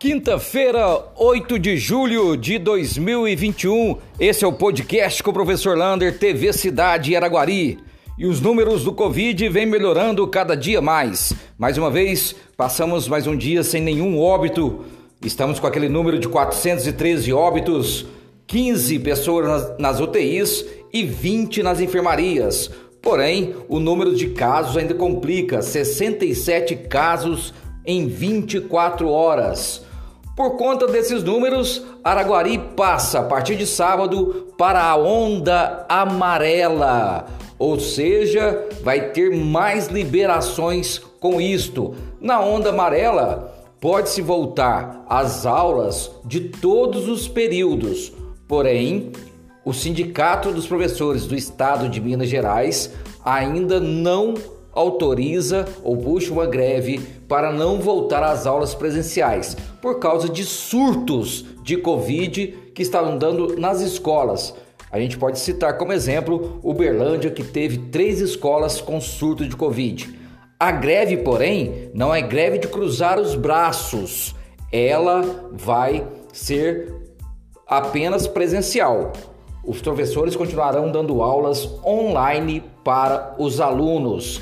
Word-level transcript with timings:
Quinta-feira, 0.00 1.12
8 1.14 1.58
de 1.58 1.76
julho 1.76 2.34
de 2.34 2.58
2021. 2.58 3.98
Esse 4.18 4.46
é 4.46 4.48
o 4.48 4.52
podcast 4.54 5.22
com 5.22 5.28
o 5.28 5.34
professor 5.34 5.76
Lander, 5.76 6.18
TV 6.18 6.54
Cidade 6.54 7.14
Araguari. 7.14 7.78
E 8.16 8.24
os 8.24 8.40
números 8.40 8.82
do 8.82 8.94
Covid 8.94 9.46
vêm 9.50 9.66
melhorando 9.66 10.26
cada 10.26 10.56
dia 10.56 10.80
mais. 10.80 11.34
Mais 11.58 11.76
uma 11.76 11.90
vez, 11.90 12.34
passamos 12.56 13.06
mais 13.08 13.26
um 13.26 13.36
dia 13.36 13.62
sem 13.62 13.82
nenhum 13.82 14.18
óbito. 14.18 14.86
Estamos 15.22 15.60
com 15.60 15.66
aquele 15.66 15.90
número 15.90 16.18
de 16.18 16.28
413 16.28 17.30
óbitos, 17.34 18.06
15 18.46 19.00
pessoas 19.00 19.76
nas, 19.78 20.00
UTIs 20.00 20.64
e 20.94 21.04
20 21.04 21.62
nas 21.62 21.78
enfermarias. 21.78 22.70
Porém, 23.02 23.54
o 23.68 23.78
número 23.78 24.16
de 24.16 24.30
casos 24.30 24.78
ainda 24.78 24.94
complica: 24.94 25.60
67 25.60 26.74
casos 26.88 27.52
em 27.84 28.08
24 28.08 29.06
horas. 29.06 29.89
Por 30.40 30.56
conta 30.56 30.86
desses 30.86 31.22
números, 31.22 31.84
Araguari 32.02 32.56
passa 32.74 33.20
a 33.20 33.24
partir 33.24 33.56
de 33.56 33.66
sábado 33.66 34.54
para 34.56 34.82
a 34.82 34.96
onda 34.96 35.84
amarela, 35.86 37.26
ou 37.58 37.78
seja, 37.78 38.66
vai 38.82 39.10
ter 39.10 39.36
mais 39.36 39.88
liberações 39.88 40.98
com 40.98 41.42
isto. 41.42 41.94
Na 42.18 42.40
onda 42.40 42.70
amarela, 42.70 43.54
pode-se 43.78 44.22
voltar 44.22 45.04
às 45.10 45.44
aulas 45.44 46.10
de 46.24 46.40
todos 46.40 47.06
os 47.06 47.28
períodos, 47.28 48.10
porém, 48.48 49.12
o 49.62 49.74
Sindicato 49.74 50.52
dos 50.52 50.66
Professores 50.66 51.26
do 51.26 51.34
Estado 51.34 51.86
de 51.86 52.00
Minas 52.00 52.30
Gerais 52.30 52.94
ainda 53.22 53.78
não 53.78 54.32
autoriza 54.72 55.66
ou 55.82 55.96
puxa 55.96 56.32
uma 56.32 56.46
greve 56.46 56.98
para 57.28 57.52
não 57.52 57.80
voltar 57.80 58.22
às 58.22 58.46
aulas 58.46 58.74
presenciais 58.74 59.56
por 59.80 59.98
causa 59.98 60.28
de 60.28 60.44
surtos 60.44 61.44
de 61.62 61.76
Covid 61.76 62.72
que 62.74 62.82
estavam 62.82 63.16
dando 63.18 63.56
nas 63.56 63.80
escolas. 63.80 64.54
A 64.90 64.98
gente 64.98 65.16
pode 65.16 65.38
citar 65.38 65.78
como 65.78 65.92
exemplo 65.92 66.58
Uberlândia, 66.62 67.30
que 67.30 67.44
teve 67.44 67.78
três 67.78 68.20
escolas 68.20 68.80
com 68.80 69.00
surto 69.00 69.46
de 69.46 69.54
Covid. 69.54 70.18
A 70.58 70.72
greve, 70.72 71.18
porém, 71.18 71.90
não 71.94 72.14
é 72.14 72.20
greve 72.20 72.58
de 72.58 72.68
cruzar 72.68 73.18
os 73.18 73.34
braços, 73.34 74.34
ela 74.72 75.22
vai 75.52 76.06
ser 76.32 76.92
apenas 77.66 78.26
presencial. 78.26 79.12
Os 79.64 79.80
professores 79.80 80.34
continuarão 80.34 80.90
dando 80.90 81.22
aulas 81.22 81.70
online 81.84 82.62
para 82.82 83.36
os 83.38 83.60
alunos. 83.60 84.40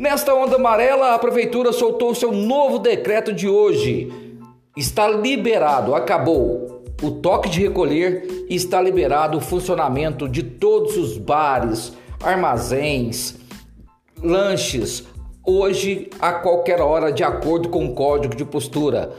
Nesta 0.00 0.34
onda 0.34 0.56
amarela, 0.56 1.14
a 1.14 1.18
prefeitura 1.18 1.72
soltou 1.72 2.14
seu 2.14 2.32
novo 2.32 2.78
decreto 2.78 3.34
de 3.34 3.46
hoje. 3.46 4.10
Está 4.74 5.06
liberado, 5.06 5.94
acabou 5.94 6.82
o 7.02 7.10
toque 7.10 7.50
de 7.50 7.60
recolher 7.60 8.46
e 8.48 8.54
está 8.54 8.80
liberado 8.80 9.36
o 9.36 9.42
funcionamento 9.42 10.26
de 10.26 10.42
todos 10.42 10.96
os 10.96 11.18
bares, 11.18 11.92
armazéns, 12.22 13.36
lanches, 14.22 15.04
hoje 15.46 16.08
a 16.18 16.32
qualquer 16.32 16.80
hora, 16.80 17.12
de 17.12 17.22
acordo 17.22 17.68
com 17.68 17.84
o 17.84 17.94
código 17.94 18.34
de 18.34 18.46
postura. 18.46 19.12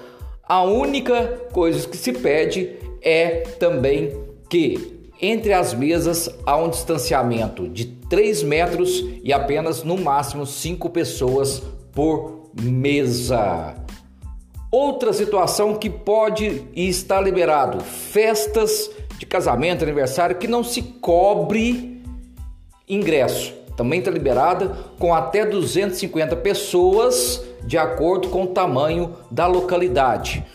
A 0.43 0.63
única 0.63 1.41
coisa 1.53 1.87
que 1.87 1.95
se 1.95 2.11
pede 2.11 2.75
é 3.03 3.41
também 3.59 4.19
que 4.49 4.99
entre 5.21 5.53
as 5.53 5.73
mesas 5.73 6.29
há 6.45 6.57
um 6.57 6.69
distanciamento 6.69 7.69
de 7.69 7.85
3 7.85 8.43
metros 8.43 9.05
e 9.23 9.31
apenas 9.31 9.83
no 9.83 9.97
máximo 9.97 10.45
5 10.45 10.89
pessoas 10.89 11.61
por 11.93 12.49
mesa. 12.59 13.75
Outra 14.71 15.13
situação 15.13 15.75
que 15.75 15.89
pode 15.89 16.63
e 16.73 16.87
está 16.87 17.21
liberado: 17.21 17.83
festas 17.83 18.89
de 19.19 19.25
casamento, 19.25 19.83
aniversário 19.83 20.37
que 20.37 20.47
não 20.47 20.63
se 20.63 20.81
cobre 20.81 22.01
ingresso. 22.87 23.53
Também 23.77 23.99
está 23.99 24.11
liberada 24.11 24.69
com 24.99 25.13
até 25.13 25.45
250 25.45 26.35
pessoas, 26.37 27.43
de 27.63 27.77
acordo 27.77 28.29
com 28.29 28.43
o 28.43 28.47
tamanho 28.47 29.15
da 29.29 29.47
localidade. 29.47 30.45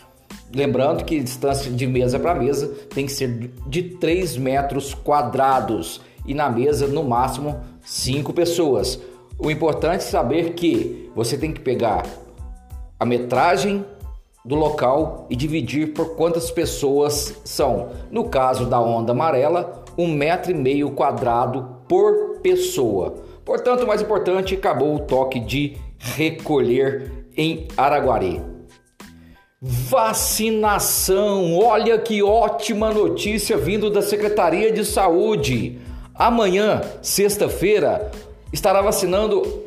Lembrando 0.53 1.03
que 1.03 1.19
distância 1.19 1.69
de 1.69 1.85
mesa 1.85 2.17
para 2.17 2.33
mesa 2.33 2.67
tem 2.93 3.05
que 3.05 3.11
ser 3.11 3.51
de 3.67 3.83
3 3.83 4.37
metros 4.37 4.93
quadrados 4.93 6.01
e 6.25 6.33
na 6.33 6.49
mesa 6.49 6.87
no 6.87 7.03
máximo 7.03 7.59
5 7.83 8.31
pessoas. 8.33 8.99
O 9.37 9.51
importante 9.51 10.01
é 10.01 10.09
saber 10.09 10.53
que 10.53 11.11
você 11.15 11.37
tem 11.37 11.51
que 11.51 11.59
pegar 11.59 12.05
a 12.99 13.05
metragem 13.05 13.85
do 14.43 14.55
local 14.55 15.27
e 15.29 15.35
dividir 15.35 15.93
por 15.93 16.15
quantas 16.15 16.49
pessoas 16.49 17.39
são. 17.43 17.89
No 18.09 18.29
caso 18.29 18.65
da 18.65 18.79
onda 18.79 19.11
amarela, 19.11 19.83
um 19.97 20.07
metro 20.07 20.51
e 20.51 20.55
meio 20.55 20.91
quadrado 20.91 21.81
por 21.87 22.39
pessoa. 22.41 23.15
Portanto, 23.43 23.83
o 23.83 23.87
mais 23.87 24.01
importante, 24.01 24.55
acabou 24.55 24.95
o 24.95 24.99
toque 24.99 25.39
de 25.39 25.77
recolher 25.97 27.27
em 27.35 27.67
Araguari. 27.75 28.56
Vacinação! 29.59 31.57
Olha 31.57 31.97
que 31.97 32.21
ótima 32.21 32.93
notícia 32.93 33.57
vindo 33.57 33.89
da 33.89 34.03
Secretaria 34.03 34.71
de 34.71 34.85
Saúde. 34.85 35.79
Amanhã, 36.13 36.81
sexta-feira, 37.01 38.11
estará 38.53 38.83
vacinando 38.83 39.63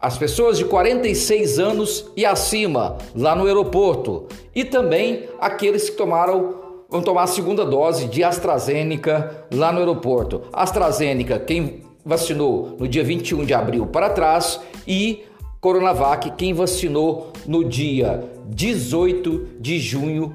as 0.00 0.18
pessoas 0.18 0.58
de 0.58 0.64
46 0.64 1.60
anos 1.60 2.10
e 2.16 2.26
acima 2.26 2.98
lá 3.14 3.36
no 3.36 3.46
aeroporto 3.46 4.26
e 4.52 4.64
também 4.64 5.28
aqueles 5.40 5.88
que 5.88 5.96
tomaram 5.96 6.56
vão 6.90 7.00
tomar 7.00 7.22
a 7.22 7.28
segunda 7.28 7.64
dose 7.64 8.06
de 8.06 8.24
AstraZeneca 8.24 9.46
lá 9.54 9.70
no 9.70 9.78
aeroporto. 9.78 10.42
AstraZeneca, 10.52 11.38
quem 11.38 11.84
vacinou 12.04 12.76
no 12.76 12.88
dia 12.88 13.04
21 13.04 13.44
de 13.44 13.54
abril 13.54 13.86
para 13.86 14.10
trás 14.10 14.58
e 14.84 15.22
Coronavac, 15.62 16.32
quem 16.32 16.52
vacinou 16.52 17.32
no 17.46 17.62
dia 17.62 18.28
18 18.48 19.60
de 19.60 19.78
junho 19.78 20.34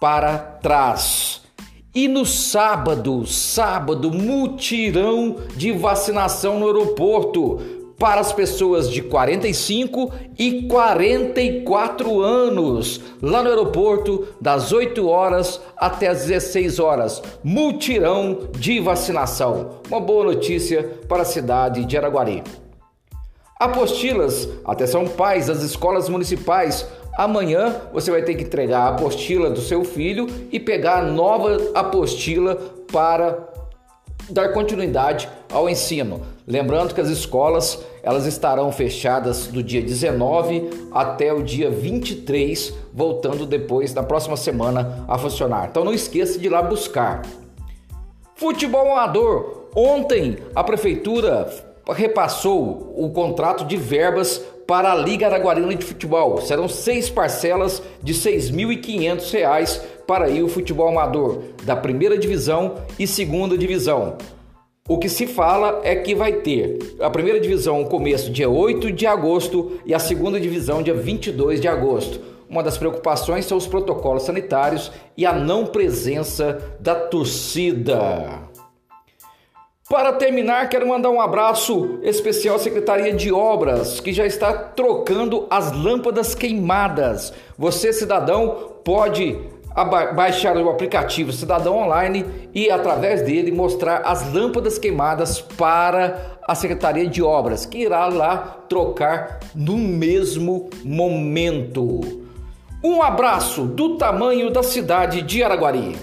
para 0.00 0.38
trás. 0.38 1.42
E 1.94 2.08
no 2.08 2.24
sábado, 2.24 3.26
sábado, 3.26 4.10
mutirão 4.10 5.36
de 5.54 5.70
vacinação 5.70 6.58
no 6.58 6.64
aeroporto 6.64 7.58
para 7.98 8.22
as 8.22 8.32
pessoas 8.32 8.90
de 8.90 9.02
45 9.02 10.10
e 10.38 10.62
44 10.62 12.22
anos, 12.22 13.02
lá 13.20 13.42
no 13.42 13.50
aeroporto, 13.50 14.28
das 14.40 14.72
8 14.72 15.06
horas 15.06 15.60
até 15.76 16.08
as 16.08 16.24
16 16.24 16.78
horas. 16.78 17.22
Mutirão 17.44 18.48
de 18.58 18.80
vacinação. 18.80 19.80
Uma 19.90 20.00
boa 20.00 20.24
notícia 20.24 20.82
para 21.06 21.20
a 21.20 21.26
cidade 21.26 21.84
de 21.84 21.98
Araguari. 21.98 22.42
Apostilas, 23.64 24.46
atenção 24.62 25.08
pais 25.08 25.46
das 25.46 25.62
escolas 25.62 26.06
municipais. 26.10 26.86
Amanhã 27.16 27.74
você 27.94 28.10
vai 28.10 28.20
ter 28.20 28.34
que 28.34 28.44
entregar 28.44 28.80
a 28.80 28.88
apostila 28.88 29.48
do 29.48 29.62
seu 29.62 29.82
filho 29.82 30.26
e 30.52 30.60
pegar 30.60 30.98
a 30.98 31.02
nova 31.02 31.56
apostila 31.74 32.56
para 32.92 33.38
dar 34.28 34.50
continuidade 34.52 35.30
ao 35.50 35.66
ensino. 35.66 36.20
Lembrando 36.46 36.94
que 36.94 37.00
as 37.00 37.08
escolas 37.08 37.82
elas 38.02 38.26
estarão 38.26 38.70
fechadas 38.70 39.46
do 39.46 39.62
dia 39.62 39.80
19 39.80 40.88
até 40.92 41.32
o 41.32 41.42
dia 41.42 41.70
23, 41.70 42.74
voltando 42.92 43.46
depois 43.46 43.94
na 43.94 44.02
próxima 44.02 44.36
semana 44.36 45.06
a 45.08 45.16
funcionar. 45.16 45.68
Então 45.70 45.86
não 45.86 45.94
esqueça 45.94 46.38
de 46.38 46.48
ir 46.48 46.50
lá 46.50 46.60
buscar. 46.60 47.22
Futebol 48.34 48.92
amador. 48.92 49.70
Ontem 49.74 50.36
a 50.54 50.62
prefeitura 50.62 51.73
repassou 51.92 52.94
o 52.96 53.10
contrato 53.10 53.64
de 53.64 53.76
verbas 53.76 54.40
para 54.66 54.92
a 54.92 54.94
Liga 54.94 55.26
Araguarina 55.26 55.74
de 55.74 55.84
Futebol. 55.84 56.40
Serão 56.40 56.68
seis 56.68 57.10
parcelas 57.10 57.82
de 58.02 58.12
R$ 58.12 58.18
6.500 58.18 59.80
para 60.06 60.30
o 60.30 60.48
futebol 60.48 60.88
amador 60.88 61.42
da 61.64 61.76
primeira 61.76 62.16
divisão 62.16 62.76
e 62.98 63.06
segunda 63.06 63.56
divisão. 63.58 64.16
O 64.86 64.98
que 64.98 65.08
se 65.08 65.26
fala 65.26 65.80
é 65.82 65.96
que 65.96 66.14
vai 66.14 66.32
ter 66.32 66.78
a 67.00 67.08
primeira 67.08 67.40
divisão 67.40 67.84
começo 67.84 68.30
dia 68.30 68.50
8 68.50 68.92
de 68.92 69.06
agosto 69.06 69.80
e 69.86 69.94
a 69.94 69.98
segunda 69.98 70.38
divisão 70.38 70.82
dia 70.82 70.92
22 70.92 71.58
de 71.60 71.68
agosto. 71.68 72.20
Uma 72.48 72.62
das 72.62 72.76
preocupações 72.76 73.46
são 73.46 73.56
os 73.56 73.66
protocolos 73.66 74.24
sanitários 74.24 74.92
e 75.16 75.24
a 75.24 75.32
não 75.32 75.64
presença 75.66 76.76
da 76.78 76.94
torcida. 76.94 78.43
Para 79.86 80.14
terminar, 80.14 80.70
quero 80.70 80.88
mandar 80.88 81.10
um 81.10 81.20
abraço 81.20 81.98
especial 82.02 82.56
à 82.56 82.58
Secretaria 82.58 83.12
de 83.12 83.30
Obras, 83.30 84.00
que 84.00 84.14
já 84.14 84.24
está 84.24 84.50
trocando 84.50 85.46
as 85.50 85.72
lâmpadas 85.72 86.34
queimadas. 86.34 87.34
Você, 87.58 87.92
cidadão, 87.92 88.76
pode 88.82 89.38
baixar 90.16 90.56
o 90.56 90.70
aplicativo 90.70 91.32
Cidadão 91.32 91.76
Online 91.76 92.24
e, 92.54 92.70
através 92.70 93.20
dele, 93.20 93.52
mostrar 93.52 93.98
as 94.06 94.32
lâmpadas 94.32 94.78
queimadas 94.78 95.42
para 95.42 96.38
a 96.48 96.54
Secretaria 96.54 97.06
de 97.06 97.22
Obras, 97.22 97.66
que 97.66 97.80
irá 97.80 98.06
lá 98.06 98.64
trocar 98.66 99.40
no 99.54 99.76
mesmo 99.76 100.70
momento. 100.82 102.00
Um 102.82 103.02
abraço 103.02 103.64
do 103.64 103.98
tamanho 103.98 104.50
da 104.50 104.62
cidade 104.62 105.20
de 105.20 105.42
Araguari. 105.42 105.94